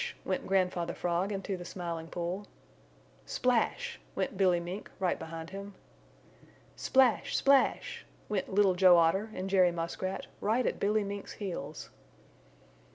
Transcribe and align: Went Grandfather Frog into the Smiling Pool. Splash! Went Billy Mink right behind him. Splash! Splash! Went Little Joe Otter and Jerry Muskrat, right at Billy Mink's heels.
Went 0.25 0.47
Grandfather 0.47 0.95
Frog 0.95 1.31
into 1.31 1.55
the 1.55 1.63
Smiling 1.63 2.07
Pool. 2.07 2.47
Splash! 3.27 3.99
Went 4.15 4.35
Billy 4.35 4.59
Mink 4.59 4.89
right 4.97 5.19
behind 5.19 5.51
him. 5.51 5.75
Splash! 6.75 7.35
Splash! 7.35 8.03
Went 8.27 8.51
Little 8.51 8.73
Joe 8.73 8.97
Otter 8.97 9.29
and 9.35 9.47
Jerry 9.47 9.71
Muskrat, 9.71 10.25
right 10.39 10.65
at 10.65 10.79
Billy 10.79 11.03
Mink's 11.03 11.33
heels. 11.33 11.91